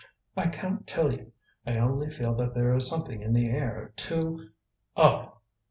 [0.35, 1.31] "I can't tell you.
[1.63, 4.49] I only feel that there is something in the air to"
[4.97, 5.33] "Oh!"